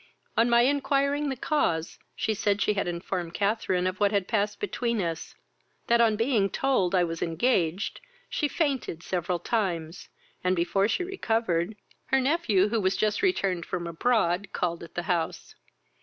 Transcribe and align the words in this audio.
On 0.35 0.49
my 0.49 0.61
inquiring 0.63 1.29
the 1.29 1.35
cause, 1.35 1.99
she 2.15 2.33
said 2.33 2.59
she 2.59 2.73
had 2.73 2.87
informed 2.87 3.35
Catharine 3.35 3.85
of 3.85 3.99
what 3.99 4.11
had 4.11 4.27
passed 4.27 4.59
between 4.59 4.99
us; 4.99 5.35
that, 5.85 6.01
on 6.01 6.15
being 6.15 6.49
told 6.49 6.95
I 6.95 7.03
was 7.03 7.21
engaged, 7.21 8.01
she 8.27 8.47
fainted 8.47 9.03
several 9.03 9.37
times, 9.37 10.09
and, 10.43 10.55
before 10.55 10.87
she 10.87 11.03
recovered, 11.03 11.75
her 12.07 12.19
nephew, 12.19 12.69
who 12.69 12.81
was 12.81 12.97
just 12.97 13.21
returned 13.21 13.63
from 13.63 13.85
abroad, 13.85 14.47
called 14.53 14.81
at 14.81 14.95
the 14.95 15.03
house. 15.03 15.53